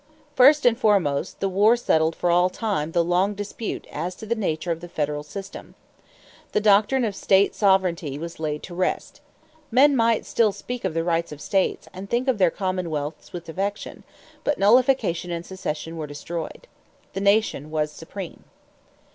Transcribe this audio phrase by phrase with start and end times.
[0.17, 4.25] = First and foremost, the war settled for all time the long dispute as to
[4.25, 5.75] the nature of the federal system.
[6.53, 9.21] The doctrine of state sovereignty was laid to rest.
[9.69, 13.47] Men might still speak of the rights of states and think of their commonwealths with
[13.47, 14.03] affection,
[14.43, 16.67] but nullification and secession were destroyed.
[17.13, 18.45] The nation was supreme.